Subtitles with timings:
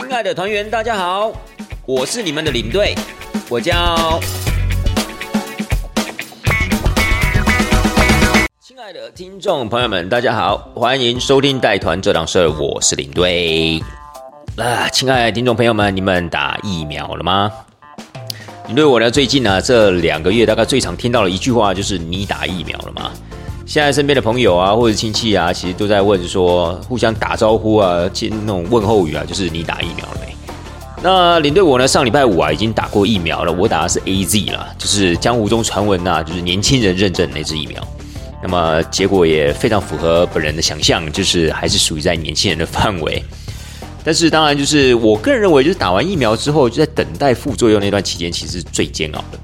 [0.00, 1.32] 亲爱的团员，大家好，
[1.84, 2.94] 我是你们的领队，
[3.48, 4.20] 我叫。
[8.60, 13.82] 亲爱的听众朋友们，大家好，欢迎收听带团这档事，我是领队。
[14.56, 17.50] 啊，亲爱的听众朋友们，你们打疫苗了吗？
[18.68, 23.10] 领队我呢，最近呢这两个月，大概最常听到的一句话就是“你打疫苗了吗？”
[23.68, 30.34] 现在身边的朋友啊，或者亲戚啊，其实都在问说，互相打招呼啊，接那种问候语啊，就是你打疫苗了没？
[31.02, 37.86] 那领队我呢，上礼拜五啊，已经打过疫苗了，我打的是 A Z 啦，就是江湖中传闻呐，就是年轻人认证那支疫苗。
[38.42, 43.22] 那么结果也非常符合本人的想象，就是还是属于在年轻人的范围。
[44.02, 49.38] 但是当然，就是我个人认为，就是打完疫苗之后，就在等待副作用那段期间，其实最煎熬的，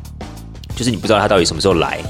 [0.74, 2.00] 就是你不知道它到底什么时候来。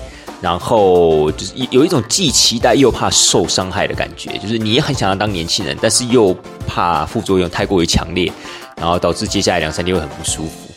[0.44, 6.36] 然后就是有一种既期待又怕受伤害的感觉，就是你也很想要当年轻人，但是又
[6.66, 8.30] 怕副作用太过于强烈，
[8.76, 10.70] 然后导致接下来两三天会很不舒服。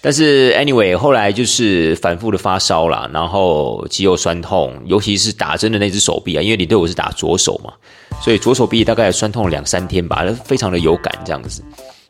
[0.00, 7.70] 但是 anyway，后来就是反复的发烧了，然后肌肉酸痛，尤其是打针的那只手臂啊，因为你对我是打左手嘛，
[8.22, 11.62] 所以左手臂大概酸痛两三天吧，非常的有感这样子。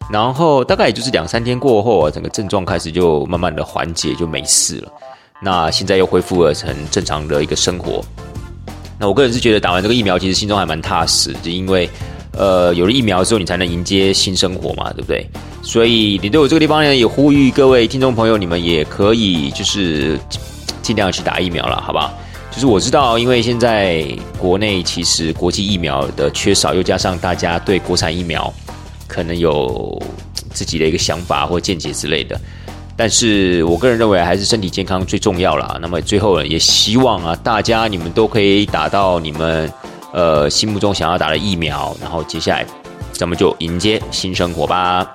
[0.08, 4.92] 然后大概也就是两三天过后啊，整个症状开始就慢慢的缓解，就没事了。
[5.42, 8.04] 那现在又恢复了很正常的一个生活。
[8.98, 11.88] 那我个人是觉得打完这个疫苗，其实心中还蛮踏实，就因为，
[12.32, 15.26] 呃，有了疫苗之后，你才能迎接新生活嘛，对不对？
[15.62, 20.18] 所以你对我这个地方呢，也呼吁各位听众朋友，你们也可以就是
[20.82, 22.12] 尽量去打疫苗了，好不好？
[22.50, 24.04] 就是我知道，因为现在
[24.36, 28.52] 国内其实国际疫苗的缺少，又加上大家对国产疫苗
[29.06, 30.02] 可能有
[30.52, 32.38] 自己的一个想法或见解之类的。
[33.00, 35.78] 但是我个人认为还是身体健康最重要啦。
[35.80, 39.72] 那么最后呢，也希望啊，大家你们都可以打到你们
[40.12, 42.66] 呃心目中想要打的疫苗，然后接下来
[43.10, 45.14] 咱们就迎接新生活吧。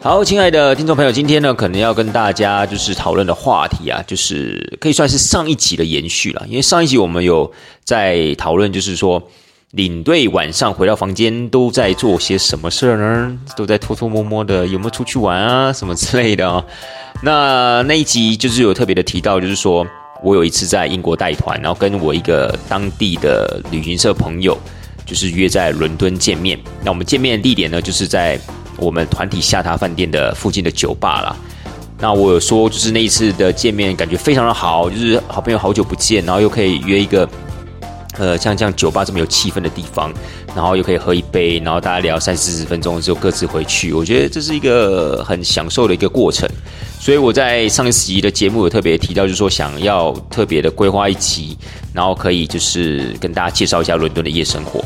[0.00, 7.52] 好，亲爱的听众朋友，今天呢可能要跟大家就是讨论的话题啊，就是可以算是上一集的延续了，因为上一集我们有
[7.84, 9.22] 在讨论，就是说。
[9.72, 13.38] 领队晚上回到房间都在做些什么事儿呢？
[13.56, 15.72] 都在偷偷摸摸的，有没有出去玩啊？
[15.72, 16.64] 什么之类的啊？
[17.22, 19.86] 那那一集就是有特别的提到，就是说
[20.24, 24.58] 我有一次在英国带团，然后跟我一个当地的旅行社朋友，
[25.06, 26.58] 就是约在伦敦见面。
[26.82, 28.36] 那我们见面的地点呢，就是在
[28.76, 31.36] 我们团体下榻饭店的附近的酒吧啦。
[31.96, 37.28] 那我有说，就是那一次的见面感觉非常的好，就是好朋友好久不见，然后又可以约一个。
[38.18, 40.12] 呃，像这样酒吧这么有气氛的地方，
[40.54, 46.48] 然后又可以喝一杯，然后大家聊三四十分钟之后各自回去，我觉得这是一个很享受的一个过程。
[46.98, 51.56] 所以我在上一集的节目有特别提到，就是说想要特别的规划一集，
[51.94, 54.84] 然后可以就是跟大家介绍一下伦敦的夜生活。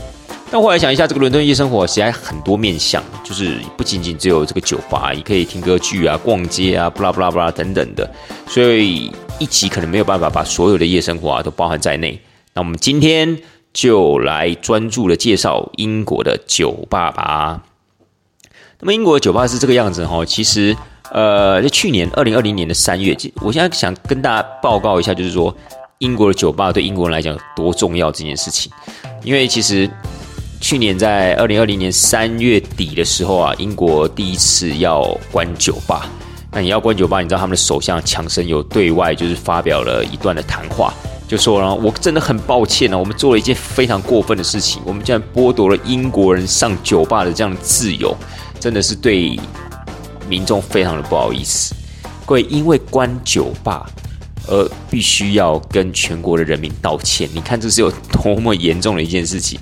[0.50, 8.08] 但后来想一下，这个伦敦夜生活其实在很多面向，就是不仅仅只有这个酒吧，也可以听歌剧啊、逛街啊、布拉布拉布拉等等的，
[8.46, 12.20] 所以一集可能没有办法把所有的夜生活啊都包含在内。
[12.54, 13.36] 那我们今天
[13.72, 17.60] 就来专注的介绍英国的酒吧吧。
[18.78, 20.76] 那么英国的酒吧是这个样子哈，其实
[21.10, 25.52] 呃，在去年二零二零年的三月，我现在想跟大家报告一下，就是说
[25.98, 28.70] 英国的酒吧对英国人来讲多重要这件事情。
[29.24, 29.90] 因为其实
[30.60, 36.08] 去年在二零二零年三月底的时候啊，英国第一次要关酒吧。
[36.52, 40.94] 那你要关酒吧，你知道他们的首相强生有对外就是发表了一段的谈话。
[41.34, 48.16] 就说了，我真的很抱歉呢，我们做了一件非常过分的事情，我们竟然剥夺了英国人上酒吧的这样的自由，
[48.60, 49.36] 真的是对
[50.28, 51.74] 民众非常的不好意思。
[52.24, 53.84] 各位，因为关酒吧
[54.46, 59.58] 而必须要跟全国的人民道歉，你看这是有多么严重的一件事情。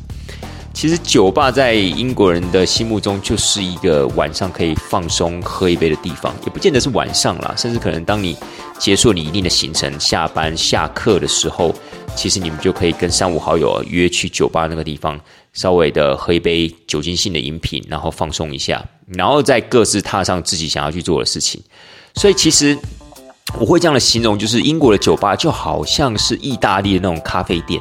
[0.75, 8.37] 其实酒吧在英国人的心目中就是一个晚上可以放松喝一杯的地方，也不见得是晚上啦，甚至可能当你
[8.83, 11.73] 结束你一定的行程、下班下课的时候，
[12.17, 15.17] 其实你们就可以跟三五好友约去酒吧那个地方，
[15.53, 21.63] 稍微的喝一杯酒精性的饮品，然后放松一下，然后再各自踏上自己想要去做的事情。
[22.17, 22.77] 所以其实。
[23.59, 27.79] 我会这样的形容，就是英国的酒吧就好像是意大利的那种咖啡店，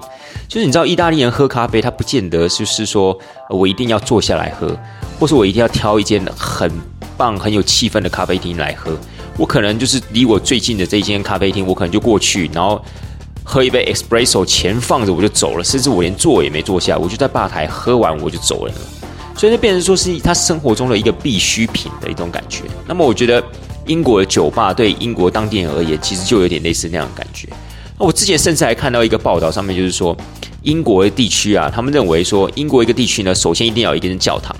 [0.49, 4.77] 就是你知道意大利人喝咖啡，他不见得就是说我一定要坐下来喝，
[5.17, 6.69] 或是我一定要挑一间很
[7.15, 8.97] 棒、很有气氛的咖啡厅来喝。
[9.37, 12.83] 我可能就是离我最近的这一间咖啡厅，我可能就过去，然后
[13.43, 18.73] 喝一杯 espresso，钱放着我就走了，甚至我连坐也没坐下，我就在吧台喝完我就走了。
[19.35, 22.63] 所以就变成说是他生活中的一个必需品的一种感觉。
[22.87, 23.43] 那么我觉得。
[23.87, 27.49] 英国的酒吧对英国当地人而言，其实就有点类似那样的感觉。
[27.97, 30.15] 那我之前甚至还看到一个报道，上面就是说，
[30.61, 34.55] 英国的地区啊，他们认为说，英国一个地区呢，首先一定要有一间教堂，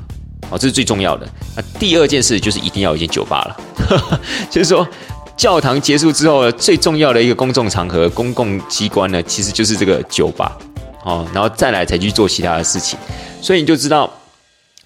[0.50, 1.30] 哦，这是最重要的。
[1.56, 3.58] 那第二件事就是一定要有一间酒吧了，
[4.50, 4.88] 就是说
[5.36, 10.58] 教堂结束之后，最重要的一个公众场合、公共机关呢，其实就是这个酒吧
[11.04, 12.98] 哦，然后再来才去做其他的事情。
[13.42, 14.10] 所以你就知道，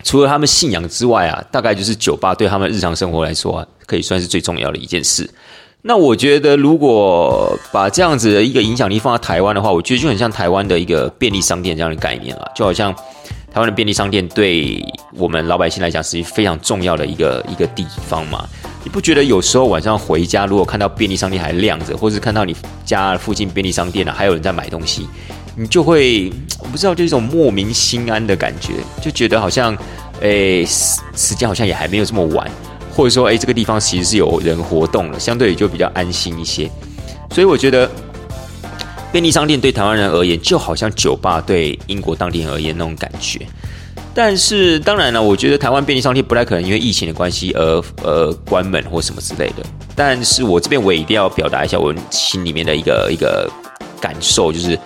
[0.04, 5.30] 除了他们信仰之外啊，大概就是酒吧对他们日常生活来说啊，可以算是最重要的一件事。
[5.88, 12.92] 那我觉得，如果把这样子的一个影响力放在台湾的话，我觉得就很像台湾的一个便利商店这样的概念了，就好像
[13.56, 18.46] 台湾的便利商店对我们老百姓来讲是非常重要的一个一个地方嘛。
[18.84, 22.54] 你不觉得有时候晚上回家，如果看到便利商店还亮着，或是看到你
[22.84, 25.07] 家附近便利商店呢还有人在买东西，
[25.56, 26.30] 你就会
[26.60, 29.74] 我不知道，就一种莫名心安的感觉，就觉得好像，
[30.19, 32.51] 诶，时时间好像也还没有这么晚。
[32.94, 36.69] 或者说，诶，这个地方其实是有人活动了，相对也就比较安心一些。
[37.31, 37.90] 所以我觉得，
[39.15, 43.39] 便利商店对台湾人而言，就好像酒吧对英国当地人而言那种感觉。
[44.13, 49.63] 但是，当然了，我觉得台湾便利商店不太可能因为疫情的关系而呃关门或什么之类的。
[49.95, 53.50] 但是我这边我也一定要表达一下我心里面的一个一个
[54.01, 54.77] 感受，就是。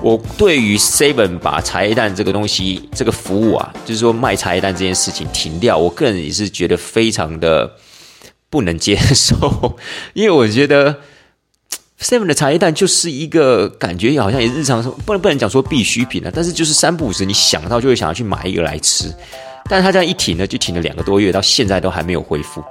[0.00, 7.70] 我对于 Seven 把茶叶蛋这个东西，这个服务啊，就是说卖茶叶蛋这件事情停掉，我个人也是觉得非常的
[8.48, 9.76] 不能接受，
[10.14, 10.96] 因为我觉得
[12.00, 19.12] Seven 的茶叶蛋就是一个感觉好像也日常说不能不能讲说必需品了，但是就是三不五时你想到就会想要去买一个来吃，
[19.68, 22.62] 但是他这样一停呢，就停了两个多月，到现在都还没有恢复。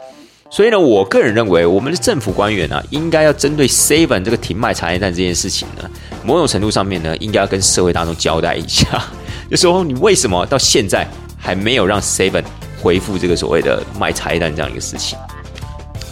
[0.52, 5.90] 所以呢，我个人认为，我们的政府官员呢，应该要针对 Seven 这个停卖茶叶蛋这件事情呢，
[6.24, 9.04] 某种程度上面呢，应该要跟社会大众交代一下，
[9.50, 11.06] 就说你为什么到现在
[11.36, 12.44] 还没有让 Seven
[12.80, 15.18] 恢复这个所谓的卖茶叶蛋这样一个事情。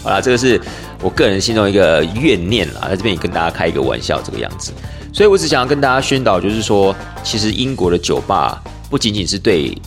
[0.02, 0.60] 好了，这个是
[1.04, 4.72] 我个人心中一个怨念啦，在这边也跟大家开一个玩笑，这个样子。
[5.14, 9.78] 所以我只想要跟大家宣导，就是说，其实英国的酒吧不仅仅是对。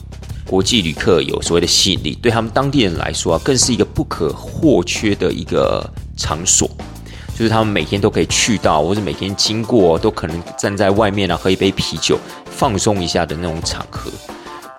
[0.49, 5.85] 国际旅客有所谓的吸引力，对他们当地人来说啊，更是一个不可或缺的一个
[6.17, 6.71] 场所，
[7.37, 12.17] 就是他们每天都可以去到，或者每天经过都可能站在外面啊，喝一杯啤酒，
[12.49, 14.09] 放松一下的那种场合。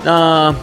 [0.06, 0.56] 那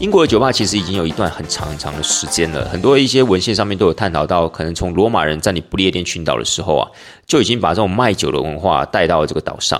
[0.00, 6.88] 英国的酒吧其实已经有一段很长很长的时间了，很多一些文献上面都有探讨到，可能从罗马人占领不列颠群岛的时候啊，
[7.26, 9.78] 就已经把这种卖酒的文化带到了这个岛上。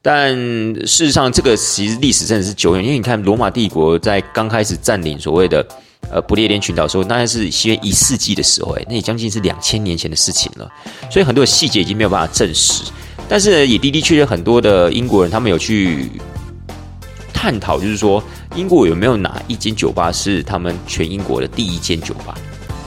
[0.00, 5.62] 但事实上，这个其实历史真的是久远，因为你看罗马帝国在刚开始占领所谓的
[6.10, 10.66] 呃不列颠群岛的时候，那是西元一世纪的时候，哎，那也将近是两千年前的事情了。
[11.10, 12.84] 所以很多细节已经没有办法证实，
[13.28, 16.10] 但是也的的确确很多的英国人他们有去
[17.40, 18.20] 探讨，就是说
[18.56, 22.36] 英国有没有哪一间酒吧是他们全英国的第一间酒吧。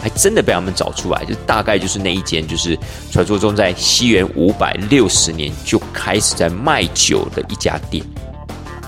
[0.02, 2.78] 还真的被他们找出来，就大概就是那一间，就是
[3.10, 8.04] 传说中在西元五百六十年就开始在卖酒的一家店。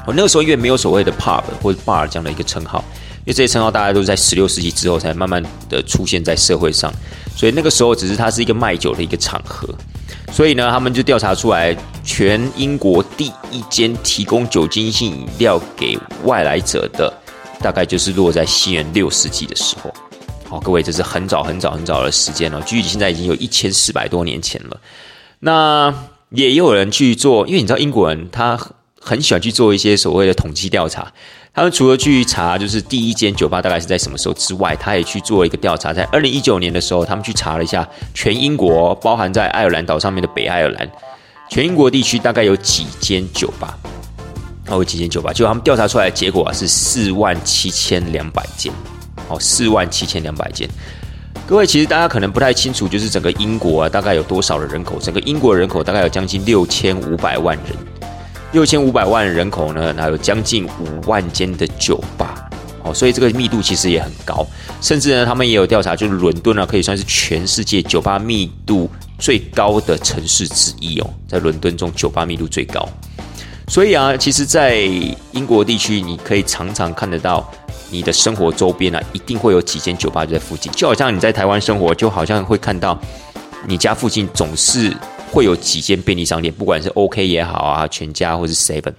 [0.05, 2.83] 我，那个时候因为没有所谓的 pub 或者 bar 这样的一个称号，
[3.19, 6.91] 因为这些称号大家都在十六世纪之后才慢慢的出现在社会上，
[7.37, 9.69] 所以那个时候只是它是一个卖酒的一个场合。
[10.33, 17.13] 所以呢，他们就调查出来，全英国第一间提供酒精性饮料给外来者的，
[17.61, 19.93] 大概就是落在西元六世纪的时候。
[20.49, 24.77] 好，各位，这是很早很早很早的时间了，距离现在已经有一千四百多年前了。
[25.37, 25.93] 那
[26.29, 28.59] 也有人去做，因为你知道英国人他
[29.03, 31.11] 很喜欢去做一些所谓的统计调查。
[31.53, 40.89] 他们除了去查就是第一间酒吧大概是在什么时候之外，他也去做一个调查，在二零一九年的时候，他们去查了一下全英国，包含在爱尔兰岛上面的北爱尔兰，
[41.49, 43.77] 全英国地区大概有几间酒吧，
[44.69, 48.73] 有几间酒吧，就他们调查出来的结果啊是四万七千两百间。
[49.29, 50.67] 哦，四万七千两百间。
[51.47, 54.97] 各位，其实大家可能不太清楚，就是整个英国啊，大概有多少的人口？
[54.99, 57.92] 整个英国人口大概有将近六千五百万人。
[58.53, 62.49] 六千五百万人口呢，那有将近五万间的酒吧。
[62.83, 64.45] 哦，所以这个密度其实也很高。
[64.79, 71.09] 甚至呢，他们也有调查，就是伦敦啊，可以算是全世界酒吧密度最高的城市之一哦。
[71.27, 72.87] 在伦敦中，酒吧密度最高。
[73.67, 74.75] 所以啊，其实，在
[75.31, 77.45] 英国地区，你可以常常看得到。
[77.89, 82.99] 你的生活周边呢，一定会有几间酒吧就在附近，就好像你在台湾生活，就好像会看到
[83.67, 84.91] 你家附近总是
[85.33, 88.93] 会有几间便利商店，不管是 OK 也好啊，全家或是 Seven。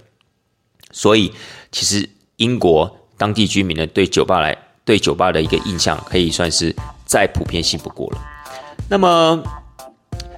[0.91, 1.31] 所以，
[1.71, 6.75] 其实英国当地居民呢，对酒吧来对酒吧的一个印象，可以算是
[7.05, 8.21] 再普遍性不过了。
[8.89, 9.41] 那么。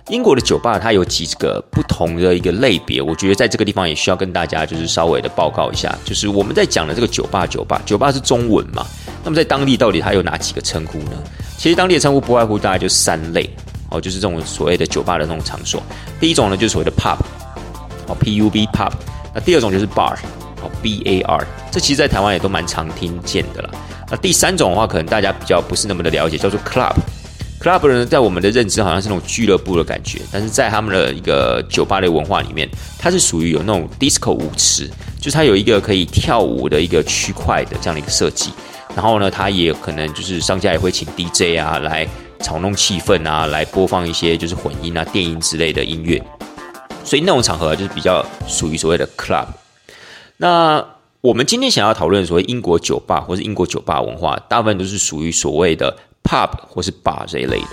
[0.10, 8.86] 英国的酒吧它有几个不同的一个类别，我觉得在这个地方也需要跟大家就是稍微的报告一下，就是我们在讲的这个酒吧，酒吧，酒吧是中文嘛？
[9.22, 11.22] 那么在当地到底它有哪几个称呼呢？
[11.58, 13.50] 其实当地的称呼不外乎大概就三类
[13.90, 15.82] 哦，就是这种所谓的酒吧的那种场所。
[16.20, 17.18] 第一种呢就是所谓的 pub，
[18.08, 18.92] 哦，P U B pub。
[19.34, 20.16] 那第二种就是 bar，
[20.64, 23.70] 哦 B A R，这其实在台湾也都蛮常听见的啦。
[24.10, 26.96] 那第三种的话，可能大家比较不是那么的了解，叫做 Club。
[27.60, 34.88] Club 呢，在我们的认知好像是那种俱乐部的感觉，但是在他们的一个酒吧的文化里面，它是属于有那种 Disco 舞池，
[35.20, 38.52] 就是它有一个可以跳舞的一个区块的这样的一个设计。
[38.96, 42.08] 然后呢，它也可能就是商家也会请 DJ 啊来
[42.40, 46.22] 炒弄气氛啊，来播放一些就是混音啊、电音之类的音乐。
[47.04, 49.48] 所以那种场合就是比较属于所谓的 Club。
[50.38, 50.86] 那
[51.22, 55.96] 我们今天想要讨论所谓英国酒吧或是英国酒吧文化，大部分都是属于所谓的。
[56.24, 57.68] pub 或是 bar 这一类的，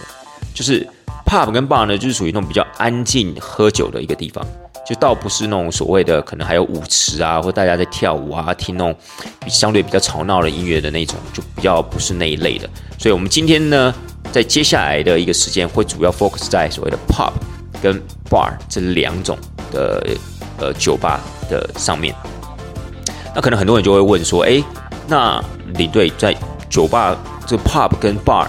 [0.55, 0.89] 就是
[1.27, 4.47] pub 跟 bar 呢，就是属于那种比较安静喝酒的一个地方，
[4.87, 8.97] 就倒不是那种所谓的可能还有舞池啊，或大家在跳舞啊，听那种
[9.49, 12.71] 相对比较吵闹的音乐的那种，就比较不是那一类的。
[12.97, 13.93] 所以，我们今天呢，
[14.35, 17.31] 在接下来的一个时间，会主要 focus 在所谓的 pub
[17.81, 19.39] 跟 bar 这两种
[19.71, 20.05] 的
[20.59, 22.13] 呃酒吧的上面。
[23.33, 24.61] 那可能很多人就会问说，哎，
[25.07, 25.41] 那
[25.77, 26.37] 领队在
[26.69, 27.17] 酒吧？
[27.47, 28.49] 这 pub 跟 bar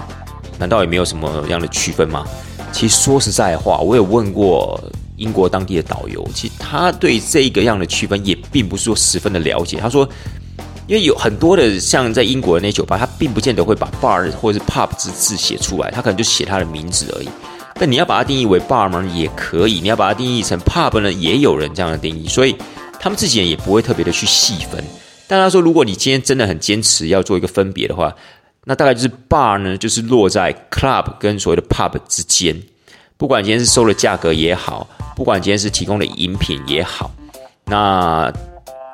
[0.57, 2.25] 难道也没有什么样的区分吗？
[2.71, 4.83] 其实说实在话，我有问过
[5.17, 9.77] 英国当地的导游，其实他对这个样的区分也并不是说十分的了解。
[9.77, 10.09] 他说，
[10.87, 17.29] 因为有很多的像在英国的那酒吧，它并不见得会把 bar 或者是 pub 之字写出来，它可能就写它的名字而已。
[17.73, 19.03] 但你要把它定义为 bar 吗？
[19.13, 19.81] 也可以。
[19.81, 21.11] 你要把它定义成 pub 呢？
[21.11, 22.27] 也有人这样的定义。
[22.27, 22.55] 所以
[22.99, 24.83] 他们自己人也不会特别的去细分。
[25.27, 28.15] 但他说，如果你今天真的很坚持要做一个分别的话，
[28.63, 32.55] 那大概就是 bar 呢，就是落在 club 跟所谓的 pub 之间。
[33.17, 37.11] 不管今天是收的价格也好，不管今天是提供的饮品也好，
[37.65, 38.31] 那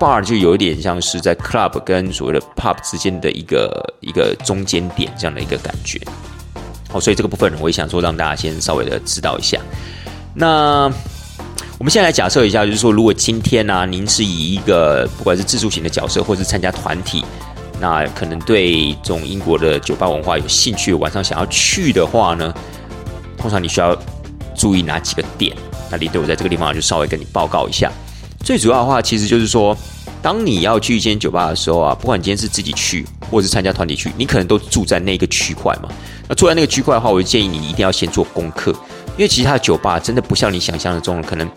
[0.02, 6.02] bar 就有一点像是在 club 跟所谓的 pub 之间的一个一个中间点这样的一个感觉。
[6.90, 9.60] 好，所以这个部分我也想说让大家先稍微的知道一下。
[10.34, 10.92] 那
[11.78, 17.24] 我们现在来假设一下，就是说，如果今天呢，您是以一个不管是自助型的角色，或是参加团体。
[17.80, 22.54] 那可能对这种英国的酒吧文化有兴趣，晚上想要去的话呢，
[23.38, 23.98] 通常你需要
[24.56, 25.56] 注意哪几个点？
[25.90, 27.92] 那李队我在这个地方就稍微跟你报告一下。
[28.52, 29.78] 最主要的话，其实就是说，
[30.22, 35.88] 当你要去一间酒吧的时候啊，不管你今天是自己去，或者是参加团体去，你可能都住在那个区块嘛。
[36.28, 38.72] 那住在那个区块的话，我就建议你一定要先做功课，
[39.16, 41.50] 因为其他的酒吧真的不像你想象的中，可能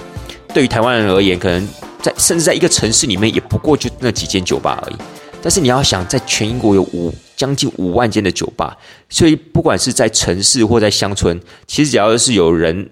[0.54, 1.68] 对于台湾人而言，可能
[2.00, 4.96] 在甚至在一个城市里面，也不过就那几间酒吧而已。
[5.42, 8.76] 但是你要想，在全英国有五将近五万间的酒吧，
[9.08, 12.88] 所以不管是在城市或在乡村，其实只要是有人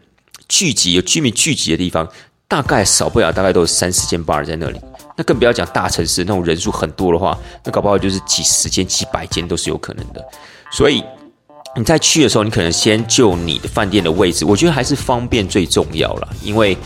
[0.48, 2.08] 聚集、有居民聚集的地方，
[2.52, 4.78] 大概少不了大概都有三四间 bar 在那里。
[5.16, 10.22] 那更不要讲大城市那种人数很多的话，那搞不好就是几十间、几百间都是有可能的。
[10.70, 11.02] 所以
[11.74, 16.76] 你在去的时候，你可能先就你的饭店的位置，我觉得还是方便最重要了，因为。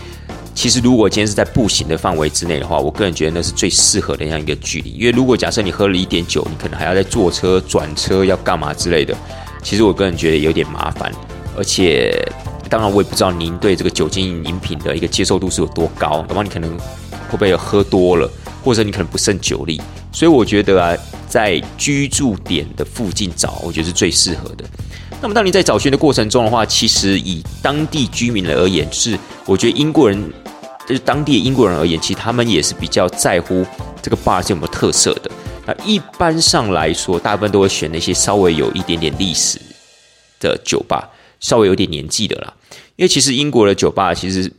[0.55, 4.91] 其实，如果今天是在步行的范围之内的话，我个人觉得那是最适合的这样一个距离。
[4.93, 9.15] 因为如果假设你喝了一点酒，你可能还要再坐车转车，要干嘛之类的，
[9.63, 11.13] 其实我个人觉得有点麻烦。
[11.59, 12.26] 而且，
[12.69, 16.71] 当然我也不知道您对这个酒精饮品的一个接受度是有多高，那么你可能
[17.29, 18.31] 会不会喝多了，
[18.63, 19.81] 或者你可能不胜酒力。
[20.13, 20.97] 所以我觉得啊，
[21.29, 24.65] 在居住点的附近找，我觉得是最适合的。
[25.21, 30.33] 那么，当你在找寻的过程中的话，其实以当地居民而言，是我觉得英国人。
[30.89, 33.67] 就是当地的英国人而言，其实他们也是比较在乎
[34.01, 35.29] 这个 bar 是有没有特色的。
[35.67, 39.61] 那一般上来说，大部分都会选那些稍微有一点点历史
[40.39, 42.55] 的酒吧，稍微有点年纪的啦。
[42.97, 44.51] 因为其实英国的酒吧其实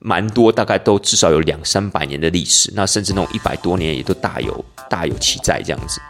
[0.00, 6.00] 蛮多，大概都至少有两三百年的历史，那甚至那种一百多年也都大有大有其在这样子。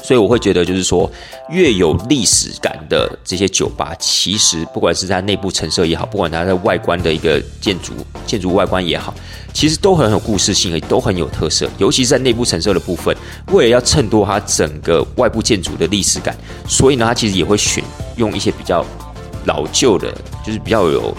[0.00, 1.10] 所以我会觉得，就是说，
[1.50, 7.92] 越有历史感的这些酒吧，其实不管是在内部陈设也好，不管它在外观的一个建筑
[8.24, 9.12] 建筑外观也好，
[9.52, 11.68] 其实都很有故事性，也都很有特色。
[11.78, 13.14] 尤其是在内部陈设的部分，
[13.48, 16.36] 为了要衬托它整个外部建筑的历史感，
[16.68, 17.82] 所以呢，它其实也会选
[18.16, 18.86] 用一些比较
[19.48, 20.14] 老旧的，
[20.46, 21.12] 就是比较有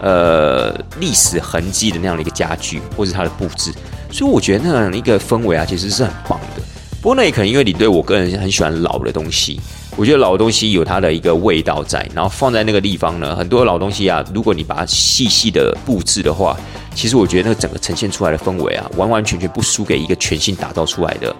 [0.00, 3.70] 呃历史痕迹的那样的一个家具，或者它的布置。
[4.10, 6.62] 所以我觉得那样一个氛围啊，其实是很棒的。
[7.02, 9.60] 不过那也可能因为你对我个人很喜欢老的东西，
[9.96, 16.56] 我觉得老的东西有它的一个味道在，然后放在那个地方呢，很多老东西啊，如果你把它细细的布置的话，
[16.94, 21.34] 其实我觉得那个整个呈现出来的氛围啊，完完全全不输给一个全新打造出来的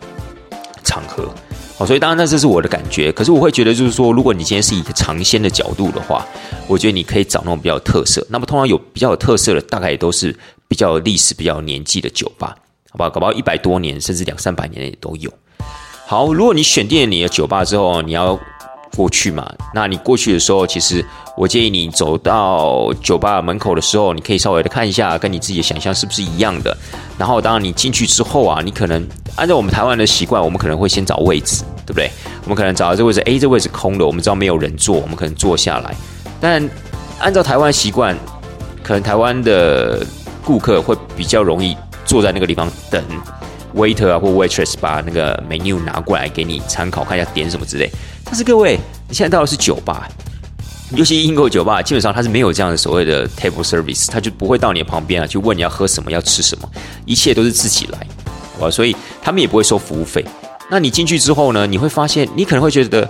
[0.82, 1.32] 场合。
[1.76, 6.24] 好，所以当然那这是我的感觉，可是我会觉得就是说，如果你今天是一个尝鲜的角度的话，
[6.68, 8.24] 我觉得你可以找那种比较有特色。
[8.30, 10.34] 那么通常有比较有特色的，大概也都是
[10.68, 12.56] 比较有历史、比较有年纪的酒吧，
[12.90, 13.10] 好吧？
[13.10, 15.28] 搞不好一百多年甚至两三百年也都有。
[16.06, 18.38] 好，如果你选定了你的酒吧之后，你要
[18.96, 19.50] 过去嘛。
[19.74, 21.04] 那你过去的时候，其实
[21.36, 26.76] 我建议你走到酒吧门口的时候，你可以稍微的看一下，跟你自己的想象是不是一样的。
[27.18, 32.10] 然后，当然你进去之后啊，你可能按照我们台湾的习惯，我们可能会先找位置，对不对？
[32.44, 35.94] 我们可能找到这位置，哎，这位置空的，我们知道没有人坐，我们可能坐下来。
[36.40, 36.68] 但
[37.18, 38.16] 按照台湾习惯，
[38.82, 40.04] 可能台湾的
[40.44, 43.02] 顾客会比较容易坐在那个地方等。
[43.74, 47.90] waiter 啊，或 waitress 把那个 menu 拿过来给你参考，看一下点什么之类。
[48.24, 48.78] 但是各位，
[49.08, 50.08] 你现在到的是酒吧，
[50.96, 56.68] 尤其英国酒吧，基本上它是没有这样的所谓的 table service，他就不会到你的旁边啊，去问你要喝什么，要吃什么，
[57.04, 58.06] 一切都是自己来，
[58.58, 58.70] 哇！
[58.70, 60.24] 所以他们也不会收服务费。
[60.68, 63.08] 那你进去之后呢，你会发现，你可能会觉得，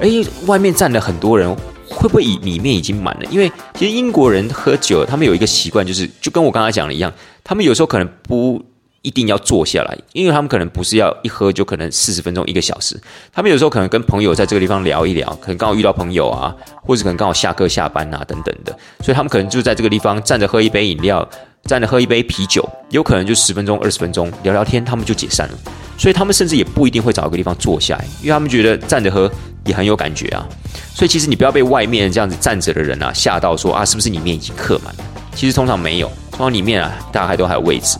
[0.00, 0.08] 哎，
[0.46, 1.54] 外面站了很多人，
[1.88, 3.26] 会不会以里面已经满了？
[3.30, 7.12] 因为其实英国人喝酒，他们有一个习惯，就是就跟我刚才讲的一样，
[7.44, 8.64] 他们有时候可能不。
[9.06, 13.00] 一定要坐下来，因为他们可能不是要一喝就可能四十分钟一个小时，
[13.32, 21.24] 他们有时候可能跟朋友在这个地方聊一聊，可能刚好遇到朋友啊，或者可能刚好下课下班啊等等的，所以他们可能就在这个地方站着喝一杯饮料，
[21.66, 25.58] 站着喝一杯啤酒，有可能就十分钟二十分钟聊聊天，他们就解散了。
[25.96, 29.30] 所以他们甚至也不一定会找一个地方坐下来，因为他们觉得站着喝
[29.64, 30.44] 也很有感觉啊。
[30.92, 35.04] 所以其实你不要被外面这样子站着的人啊吓到，说啊是不是里面已经客满了？
[35.36, 37.96] 其实通常没有，通常里面啊大概都还有位置。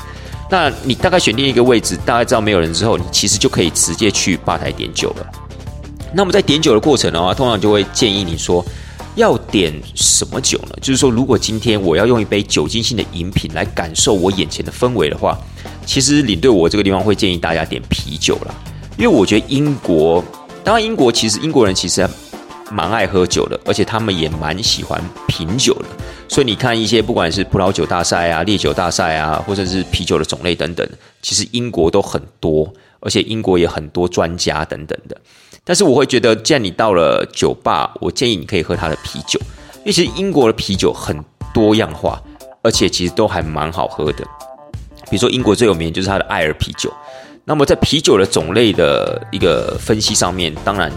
[0.49, 5.27] 那你大概选定一个位置，大概知道没有人之后，你其实就可以直接去吧台点酒了。
[6.15, 8.65] 那么在点酒的过程的话，通常就会建议你说
[9.17, 10.77] 要点什么酒呢？
[10.81, 15.37] 就是说，如果今天我要用一杯酒精性的饮品来感受我眼前的氛围的话，
[15.85, 18.55] 其实领队我这个地方会建议大家点啤酒了，
[18.97, 20.25] 因为我觉得英国，
[20.63, 22.09] 当然英国其实英国人其实
[22.71, 25.85] 蛮爱喝酒的，而且他们也蛮喜欢品酒的。
[26.29, 30.87] 所以你看一些不管是葡萄酒大赛啊、烈酒大赛啊，或者是啤酒的种类等等，
[31.23, 32.69] 其实英国都很多，
[33.01, 35.17] 而且英国也很多专家等等的。
[35.63, 39.39] 但是我会觉得，既然你到了酒吧，我建议你可以喝它的啤酒，
[39.79, 41.17] 因为其实英国的啤酒很
[41.55, 42.21] 多样化，
[42.63, 44.25] 而且其实都还蛮好喝的。
[45.09, 46.93] 比如说英国最有名就是它的艾尔啤酒。
[47.45, 50.91] 那么在啤酒的种类的一个分析上面，当然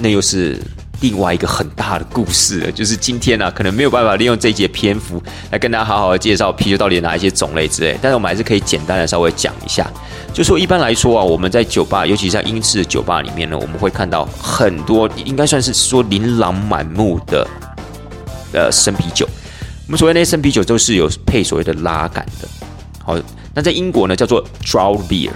[0.00, 0.58] 那又是。
[1.00, 7.98] 另外一个很大的故事，就是今天呢，可能没有办法利用这一节篇幅来跟大家好好的介绍啤酒到底哪一些种类之类。
[8.02, 9.90] 但是我们还是可以简单的稍微讲一下，
[10.34, 17.46] 就说一般来说啊，我们在酒吧，尤其在英式的酒吧里面呢，我们会看到很多，应该算是说琳琅满目的
[18.52, 19.26] 呃生啤酒。
[19.86, 22.48] 我们所谓那些生啤酒都是有配所谓的拉杆的。
[23.02, 23.18] 好，
[23.54, 25.30] 那在英国呢叫做 draw beer。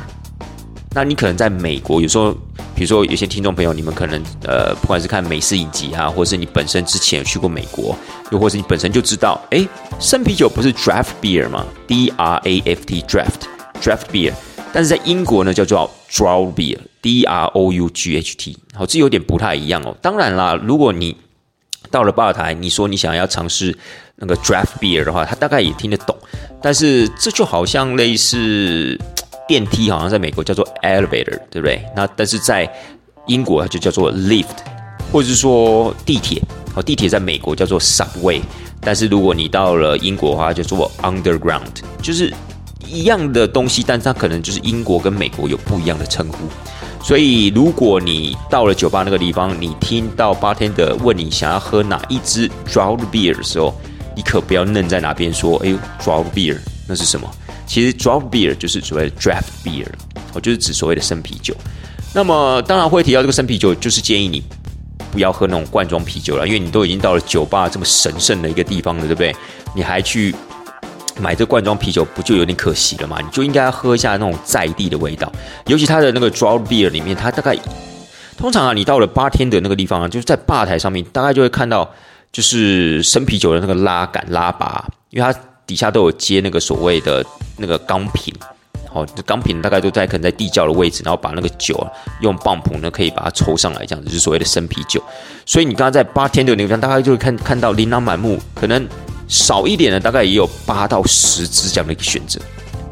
[0.94, 2.30] 那你可能在美国，有时候，
[2.72, 7.96] 比如说有些听众朋友，你们可能呃，不管是看美式影集啊，或者是你本身之前去过美国，
[8.30, 9.66] 又或是你本身就知道，哎，
[9.98, 13.42] 生啤酒不是 draft beer 吗？D R A F T draft
[13.82, 14.32] draft beer，
[14.72, 19.96] 但是在英国呢叫做 draw beer，D R O U G H T，好，这有点不太一样哦。
[20.00, 21.16] 当然啦，如果你
[21.90, 23.76] 到了吧台，你说你想要尝试
[24.14, 26.16] 那个 draft beer 的话，他大概也听得懂，
[26.62, 28.96] 但是这就好像类似。
[29.46, 31.84] 电梯好像在美国叫做 elevator，对不对？
[31.94, 32.70] 那但是在
[33.26, 34.56] 英国它就叫做 lift，
[35.12, 36.42] 或者是说地铁。
[36.74, 38.40] 好，地铁在美国叫做 subway，
[38.80, 41.62] 但是如果你到了英国的话，叫做 underground，
[42.02, 42.32] 就是
[42.88, 46.48] 一样的东西，但它可能就是英国跟美国有不一样的称呼。
[47.00, 53.72] 所以如果你到了酒吧那个地方，你听到 bartender 问你想要喝哪一支 draw beer 的时候，
[54.16, 57.30] 你可不要愣在哪边说：“哎呦，draw beer 那是什么？”
[57.66, 59.86] 其实 draft beer 就是所谓的 draft beer，
[60.32, 61.54] 哦，就是指所谓的生啤酒。
[62.12, 64.42] 那么当然会提到这个生啤酒，就是建议你
[65.10, 69.34] 不要喝那种罐装啤酒了，因为你都已经到了酒吧这么神圣的一个地方了，对不对？
[69.74, 70.32] 你还去
[71.20, 73.18] 买这罐装啤酒，不就有点可惜了吗？
[73.20, 75.32] 你就应该喝一下那种在地的味道。
[75.66, 77.58] 尤其它的那个 draft beer 里面，它大概
[78.36, 81.90] 通常啊，你到了八天的那个地方啊，就是在吧台上面，大概就会看到
[82.30, 85.38] 就是生啤酒的那个拉杆拉把，因为它。
[85.66, 87.24] 底下都有接那个所谓的
[87.56, 88.32] 那个钢瓶，
[88.88, 91.86] 好，钢瓶大概都在可能在地窖的位置，然后把那个酒
[92.20, 95.02] 用棒浦呢可以把它抽上来，这样子就是所谓的生啤酒。
[95.46, 98.86] 所以你刚刚在八天的那个地方，大概就会看看到琳琅满目，可能
[99.26, 102.38] 少一点的大概也有八到十支这样的一个选择，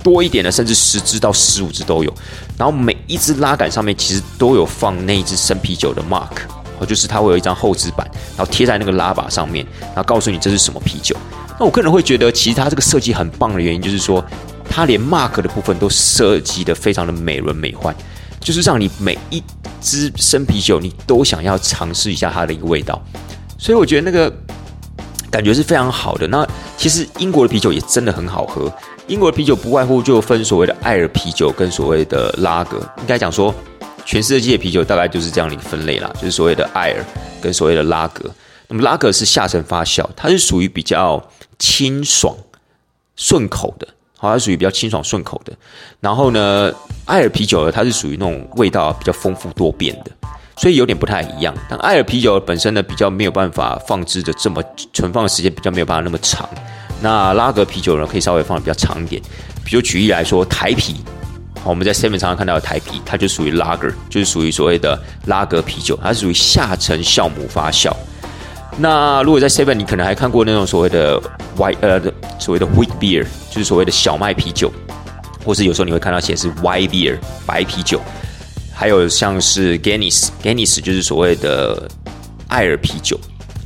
[0.03, 2.13] 多一点的甚至十支到十五支都有。
[2.57, 6.43] 然后每一支拉杆上面其实都有放那一支生啤酒的 mark，
[6.79, 11.15] 哦，就是它会有一张厚纸板，然后贴在那个拉把上面，然后告诉你这是什么啤酒。
[11.59, 14.25] 那我个人会觉得，其实它这个设计很棒的原因，就是说，
[14.69, 17.95] 它连 mark 的部分都设计的非常的美轮美奂，
[18.41, 19.43] 就是让你每一
[19.81, 23.01] 支生啤酒，你都想要尝试一下它的一个味道。
[23.59, 24.33] 所以我觉得那个
[25.31, 26.27] 感觉是非常好的。
[26.27, 28.73] 那其实英国的啤酒也真的很好喝。
[29.07, 32.79] 英国的啤酒不外乎就分所谓的艾尔啤酒跟所谓的拉格。
[32.99, 33.55] 应该讲说，
[34.05, 37.05] 全世界啤酒大概就是这样的一个分类啦，就是所谓的艾尔。
[37.43, 38.31] 跟所谓的拉格。
[38.73, 41.23] 那么拉格是下沉发酵，它是属于比较
[41.59, 42.35] 清爽
[43.17, 45.53] 顺口的，好，它属于比较清爽顺口的。
[46.01, 46.73] 然后呢，
[47.05, 50.11] 艾尔啤酒呢，它是属于那种味道比较丰富多变的，
[50.57, 51.55] 所以有点不太一样。
[51.69, 56.49] 但艾尔啤酒本身呢，比较没有办法放置的这么存放的时间比较没有办法那么长。
[57.03, 59.21] 那拉格啤酒呢，可以稍微放的比较长一点。
[59.67, 60.97] 比如举例来说，台啤，
[61.63, 67.95] 我们在 seven 常常看到的台啤，它就属于拉格，就是属于所谓的拉格啤酒，它是属于下沉酵母发酵。
[68.79, 71.21] 那如果在 seven，你可能还看过那种所谓的
[71.57, 72.01] white 呃
[72.39, 74.73] 所谓的 wheat beer，就是所谓的小麦啤酒，
[75.45, 78.01] 或是有时候你会看到写是 white beer 白啤酒，
[78.75, 81.89] 还有像是 Guinness，Guinness 就是所谓的
[82.49, 83.19] 艾尔啤酒。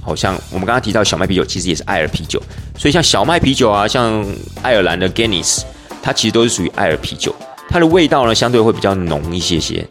[0.03, 2.41] 好像我们刚刚提到小麦啤酒，其实也是艾尔啤酒，
[2.79, 4.25] 所以像小麦啤酒啊，像
[4.63, 5.63] 爱尔兰的 Guinness，
[6.03, 7.35] 它其实都是属于艾尔啤酒，
[7.69, 9.85] 它的味道呢相对会比较浓一些些，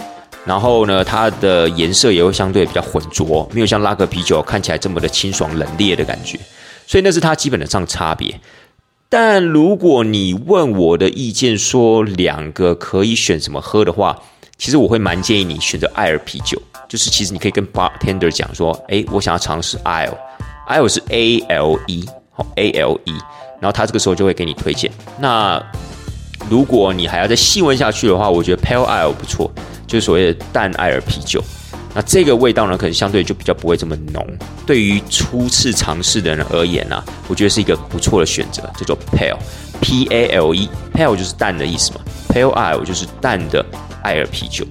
[0.45, 6.39] 然后呢它的颜色也会相对比较浑浊，没有像拉格啤酒看起来这么的清爽冷冽的感觉，
[6.87, 8.39] 所以那是它基本的上差别。
[9.09, 14.17] 但如果你问我的意见，说两个可以选什么喝的话，
[14.57, 16.61] 其实我会蛮建议你选择艾尔啤酒。
[16.87, 23.11] 就是其实你可以跟 bartender 讲说，哎，我想要尝试 ale，ale 是 A L E，好 A L E，
[23.59, 24.91] 然后他这个时候就会给你推荐。
[25.19, 25.61] 那
[26.49, 29.51] 如果你还要再细问下去的话，我觉得 pale ale 不错，
[29.87, 31.43] 就是所谓的淡艾尔啤酒。
[31.93, 34.21] 那这个味道呢，可能相对就比较不会这么浓。
[34.65, 43.65] 对于初次尝试的人而言呢，我觉得是一个不错的选择，叫做 pale，P A L E，pale 就是淡的意思嘛，pale ale 就是淡的
[44.03, 44.65] 艾尔啤酒，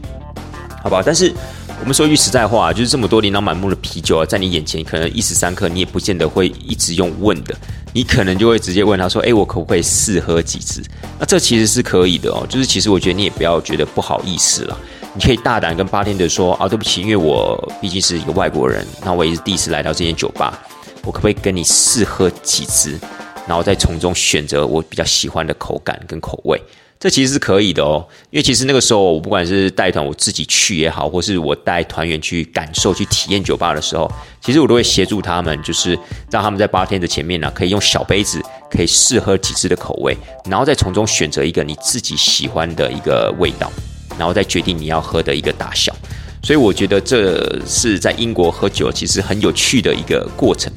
[0.82, 1.02] 好不好？
[1.02, 1.32] 但是
[1.80, 7.56] 我们说句实在话，就是这么多琳琅满目的啤酒啊，在你眼前，可能一时三刻你也不见得会一直用问的，
[7.94, 10.82] 你可能就会直接问他说：“哎，我可不可以试喝几支？”
[11.18, 12.44] 那这其实是可以的哦。
[12.48, 14.76] 就是其实我觉得你也不要觉得不好意思了，
[15.14, 20.58] 你可以大胆跟八天的说：“啊，对不起，因为我毕竟是一个外国人，那我也是第一次来到这间酒吧，
[21.04, 22.98] 我可不可以跟你试喝几支，
[23.46, 26.60] 然后再从中选择我比较喜欢的口感跟口味？”
[27.04, 35.90] 这其实是可以的哦，因为其实那个时候，我不管是带团我自己去也好，或是我带团员去感受、去体验酒吧的时候，其实我都会协助他们，就是
[36.30, 38.40] 让他们在八天的前面呢，可以用小杯子，
[38.70, 40.16] 可以试喝几次的口味，
[40.48, 43.70] 然后再从中选择一个你自己喜欢的一个味道，
[44.18, 45.94] 然后再决定你要喝的一个大小。
[46.42, 50.72] 所以我觉得这是在英国喝酒其实很有趣的一个过程，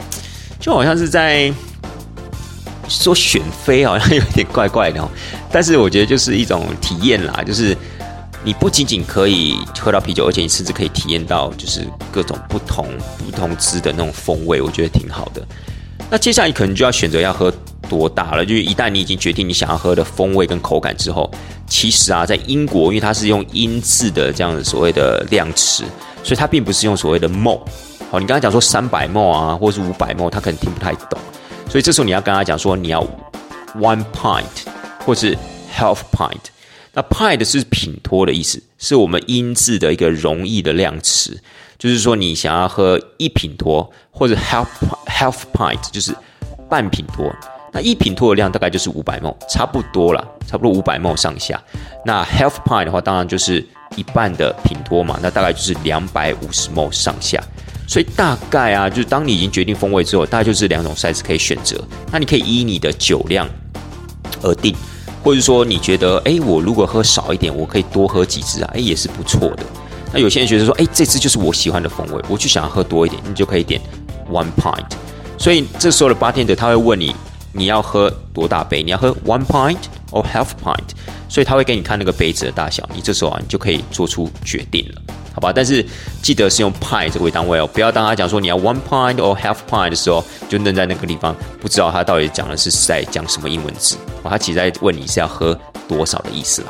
[0.60, 1.54] 就好像是在。
[2.88, 5.10] 说选妃好像有点怪怪的哦，
[5.52, 7.76] 但是我觉得就是一种体验啦，就是
[8.44, 15.46] 你不仅仅可以喝到啤酒，而且你甚至可以体验到就是各种不同不同支的那种风味，我觉得挺好的。
[16.10, 17.52] 那接下来可能就要选择要喝
[17.90, 21.30] 多大了，就是一旦你已经决定你想要喝的风味跟口感之后，
[21.68, 25.84] 其实啊，在英国因为它是用英制的这样子所谓的量词，
[26.24, 27.60] 所以它并不是用所谓的 mo。
[28.10, 31.20] 好，你刚才讲说三百 mo 啊，或是五百 mo，他可能听不太懂。
[31.70, 33.06] 所以这时候你要跟他讲说，你要
[33.76, 34.44] one pint
[35.06, 35.38] 或是
[35.76, 36.38] half pint。
[36.94, 41.40] 那 pint 是品托的意思，是我们英字的一个容易的量词，
[41.78, 44.66] 就是说你想要喝一品托或者 half
[45.06, 46.16] half pint，就是
[46.68, 47.32] 半品托。
[47.72, 51.62] 那一品托的量大概就是五百 ml，差不多了，差不多五百 ml 上下。
[52.04, 53.64] 那 half pint 的话，当然就是
[53.96, 57.40] 一半的品托嘛，那大概就是两百五十 ml 上下。
[57.88, 61.82] 所以大概啊，就是当你已经决定风味之后，大概就是两种 size 可以选择。
[62.12, 63.48] 那你可以依你的酒量
[64.44, 64.76] 而定，
[65.24, 69.64] 或者说你觉得，哎，我如果喝少一点，我可以多喝几支啊，哎，也是不错的。
[70.12, 73.80] 那有些人觉得说，哎，这支就是我喜欢的风味，我就想要喝多一点，你就可以点
[74.30, 74.92] one pint。
[75.38, 77.16] 所以这时候的 bartender 他会问你，
[77.54, 78.84] 你要喝多大杯？
[78.84, 79.78] 你要喝 one pint
[80.12, 80.90] or half pint？
[81.30, 85.02] 所以他会给你看那个杯子的大小，你这时候啊，你就可以做出决定了。
[85.38, 85.86] 好吧，但是
[86.24, 93.96] 记得是用 pint 这个为单位哦，不要当他讲说你要 one pint or half pint 的时候，就愣在那个地方，不知道他到底讲的是在讲什么英文字。
[94.24, 95.56] 哦，他其实在问你是要喝
[95.88, 96.70] 多少的意思啦。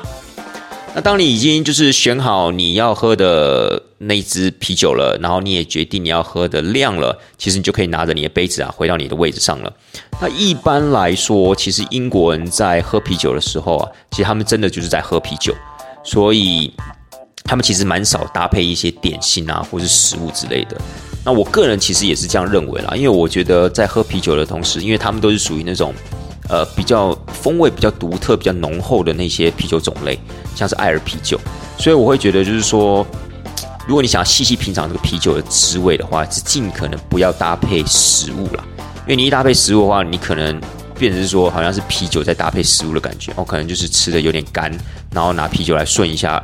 [0.93, 9.71] 那当你已经就是选好你要喝的那支啤酒了，然后你也决定你要喝的量了，其实你就可以拿着你的杯子啊，回到你的位置上了。
[10.19, 15.56] 那一般来说，其实英国人在喝啤酒的时候啊，其实他们真的就是在喝啤酒，
[16.03, 16.73] 所以。
[17.47, 20.77] 他们其实蛮少搭配一些点心啊，或是食物之类的。
[21.23, 25.93] 那我个人其实也是这样认为啦，因为我觉得在喝啤酒的同时，因为他们都是属于那种
[26.49, 30.19] 呃比较风味比较独特、比较浓厚的那些啤酒种类，
[30.55, 31.39] 像是艾尔啤酒，
[31.77, 33.05] 所以我会觉得就是说，
[33.88, 38.63] 如果你想要细细品尝这个啤酒的滋味的话，是尽可能不要搭配食物啦，
[39.01, 40.62] 因为你一搭配食物的话，你可能
[40.97, 44.71] 变成是说好像是啤酒在搭配食物的感觉，哦，可能就是吃的有点干，
[45.12, 46.41] 然后拿啤酒来顺一下。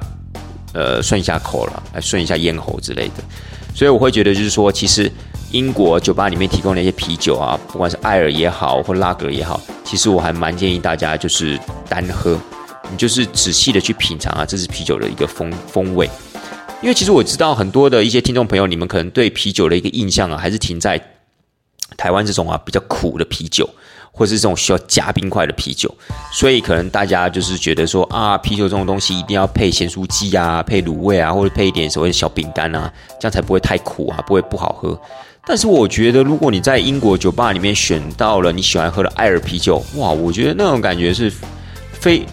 [0.74, 3.24] 呃，顺一下口了，来顺一下咽喉之类的。
[3.76, 5.12] 所以我会觉得就是说，其实
[5.52, 12.38] 英国酒吧里面提供的一些啤酒啊，不管是艾尔也好，或拉格也好，其实我还蛮建议大家就是单喝，
[12.92, 16.10] 你就是仔细的去品尝啊，这支啤酒的一个风风味。
[16.82, 21.02] 因为其实我知道很多的一些听众朋友，你们可能对啤酒的一个印象啊，还是停在
[21.96, 23.70] 台湾这种啊比较苦的啤酒。
[24.16, 25.94] 或是这种需要加冰块的啤酒，
[26.32, 34.98] 所以可能大家就是觉得说啊，啤酒这种东西一定要配咸酥鸡啊，配卤味啊，或者配一点所谓的小饼干啊，这样才不会太苦啊，不会不好喝。
[35.46, 41.30] 但是我觉得，如果你在英国酒吧里面选到了你喜欢喝的艾尔啤酒，哇，我觉得那种感觉是
[41.92, 42.24] 非，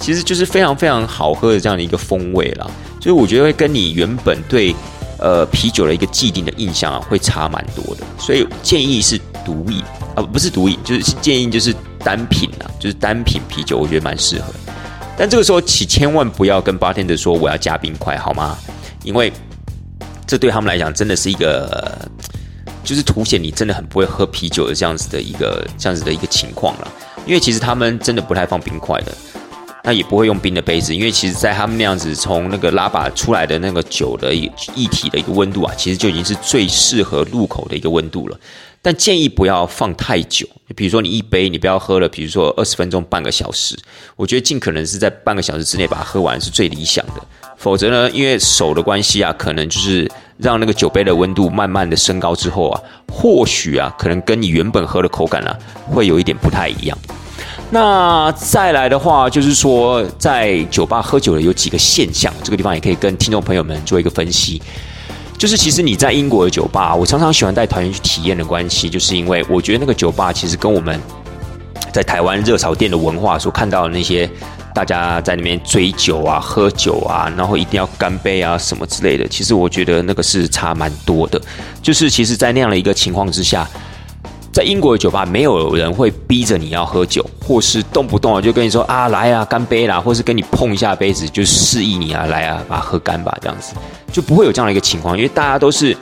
[0.00, 2.66] 其实就是非常非常好喝的这样的一个风味啦。
[3.00, 4.74] 所以我觉得会跟你原本对
[5.18, 8.04] 呃啤酒的一个既定的印象啊，会差蛮多的。
[8.18, 9.82] 所以建议是独饮。
[10.14, 14.52] 啊不是独饮，就是建议就是单品啊，就是单品啤酒，我觉得蛮适合。
[15.16, 18.58] 但这个时候，请千万不要跟 bartender 说我要加冰块，好吗？
[19.04, 19.32] 因为
[20.26, 21.96] 这对他们来讲真的是一个，
[22.82, 26.88] 就是凸显你真的很不会喝啤酒的这样子的一个这样子的一个情况了。
[27.24, 29.16] 因为其实他们真的不太放冰块的，
[29.88, 34.46] 那也不会用冰的杯子，因为其实在他们那样子从那个拉把出来的那个酒的液
[34.90, 38.38] 体的一个温度啊，其实就已经是最适合入口的一个温度了。
[38.82, 40.46] 但建议不要放太久，
[40.76, 43.74] 比如说你一杯你不要喝了，比如说二十分钟、半个小时，
[44.14, 47.14] 我觉得尽可能是在半个小时之内把它喝完是最理想的。
[47.56, 52.78] 否则呢，因为手的关系啊，可能就是让那个酒杯的温度慢慢的升高之后啊，
[53.10, 55.58] 或许啊，可能跟你原本喝的口感啊，
[55.90, 56.98] 会有一点不太一样。
[57.70, 64.60] 那再来的话，就是说在酒吧喝酒的有几个现象，这个地方也可以跟听众朋友们做一个分析。
[65.36, 70.98] 就是其实你在英国的酒吧，我常常喜欢带团员去体验的关系，就是因为我觉得那个酒吧其实跟我们
[71.92, 74.28] 在台湾热炒店的文化所看到的那些
[74.74, 81.38] 大家在那边追酒啊、喝酒啊，然后一定要干杯啊什么之类的，其实我觉得那个是差蛮多的。
[81.82, 83.68] 就是其实，在那样的一个情况之下。
[84.52, 93.74] 在英国的酒吧，没有人会逼着你要喝酒，或是动不动啊就跟你说啊来啊干杯啦，或是跟你碰一下杯子就示意你啊来啊把它喝干吧，这样子
[94.12, 95.96] 就不会有这样的一个情况，因为大家都是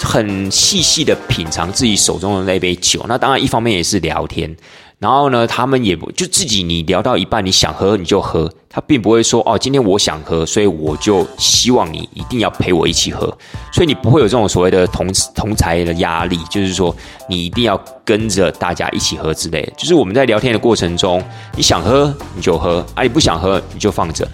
[0.00, 3.04] 很细细的品尝自己手中的那杯酒。
[3.08, 4.56] 那当然一方面也是聊天。
[4.98, 13.26] 然后呢，他们也不就自己，你聊到一半，你想喝你就喝，他并不会说哦，今天我想喝，所以我就希望你一定要陪我一起喝，
[13.72, 15.06] 所以你不会有这种所谓的同
[15.36, 16.94] 同才的压力，就是说
[17.28, 19.72] 你一定要跟着大家一起喝之类。
[19.76, 21.22] 就是我们在聊天的过程中，
[21.54, 24.26] 你想喝你就喝，啊，你不想喝你就放着。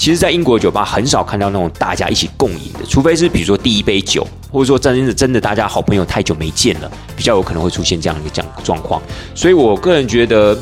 [0.00, 9.02] 其实，在英国酒吧很少看到那种大家一起共饮的，除非是比如说第一杯酒，或者说真的真的大家好朋友太久没见了，比较有可能会出现这样一个这样状况。
[9.34, 10.58] 所以我个人觉得，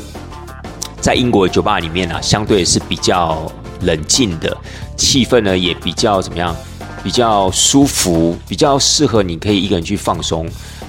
[0.99, 3.49] 在英国酒吧里面呢，相对是比较
[3.83, 4.57] 冷静的，
[4.97, 6.53] 气氛呢也比较怎么样，
[7.01, 10.45] 比较舒服，比较适合你可以一个人去放松。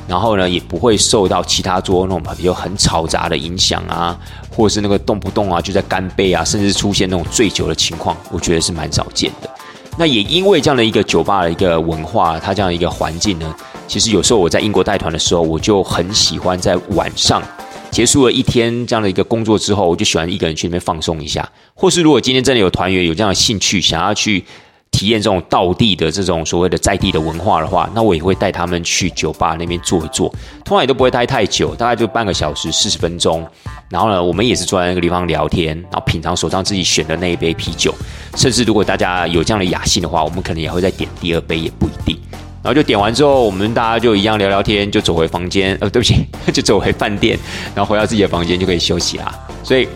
[0.09, 4.19] 然后呢，也不会受到其他桌那种比如很嘈杂的影响啊，
[4.51, 9.49] 或者是那个动不动啊就在干杯啊，甚至出现那种醉酒的情况，我觉得是蛮少见的。
[9.97, 13.55] 那也因为这样的一个酒吧的一个文化，它这样的一个环境呢，
[13.87, 17.43] 其实有时候我在英国带团的时候，我就很喜欢在晚上
[17.91, 21.49] 结束了一天这样的一个工作之后，我就喜欢一个人去那边放松一下。
[21.75, 24.45] 或是如果今天真的有团员有这样的兴趣，想要去。
[24.91, 30.29] 体验这种道地的这种所谓的在地的文化的话，那我也会带他们去酒吧那边坐一坐，
[30.65, 33.47] 通常也都不会待太久，大概就半个小时四十分钟。
[33.89, 37.95] 然后呢，我们也是坐在那个地方聊天，然后品尝手上自己选的那一杯啤酒，
[38.37, 42.17] 甚至如果大家有这样的雅兴的话，我们可能也会再点第二杯，也不一定。
[42.63, 45.77] 然后就点完之后，我们大家就一样聊聊天，就走回房间。
[45.81, 47.39] 呃，对不起，就走回饭店，
[47.75, 49.35] 然后回到自己的房间就可以休息啦。
[49.65, 49.89] 所以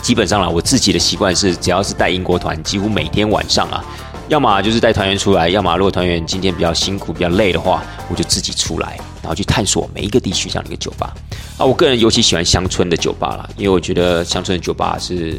[0.00, 3.84] 基本上啦，我自己的习惯是，只要是带英国团，几乎每天晚上啊。
[4.32, 11.12] 要么就是带团员出来，要么如果团员今天比较辛苦、比较累的话，我就自己出来，然后去探索每一个地区这样的一个酒吧。
[11.58, 15.38] 啊，我个人尤其喜欢乡村的酒吧啦，因为我觉得乡村的酒吧是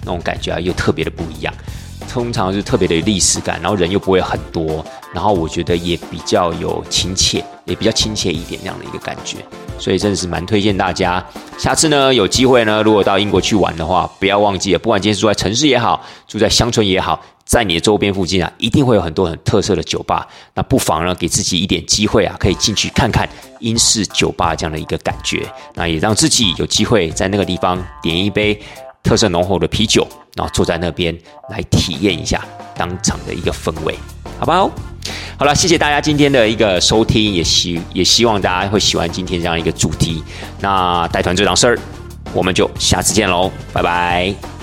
[0.00, 1.54] 那种感觉啊，又特别的不一样。
[2.08, 4.84] 通常是特别的历史感，然后人又不会很多，
[5.14, 9.38] 然后我觉得也比较有亲切，也比较亲切一点那样的一个感觉。
[9.78, 11.24] 所以真的是蛮推荐大家，
[11.56, 17.18] 下次呢有机会呢，如果到英国去玩的话，不要忘记了，不管今天是住在城市也好，住在乡村也好。
[17.52, 20.26] 在你的周边附近啊，一定会有很多很特色的酒吧。
[20.54, 23.28] 那不妨呢，给自己一点机会啊，可以进去看看
[23.60, 25.46] 英式酒吧这样的一个感觉。
[25.74, 28.58] 那也让自己有机会在那个地方点一杯
[29.02, 31.14] 特色浓厚的啤酒，然后坐在那边
[31.50, 32.42] 来体验一下
[32.74, 33.94] 当场的一个氛围，
[34.38, 34.70] 好不好？
[35.36, 40.24] 好了，谢谢大家今天的一个收听，也希也希望大家会喜欢今天这样一个主题。
[40.60, 41.78] 那带团这档事儿，
[42.32, 44.61] 我们就下次见喽，拜拜。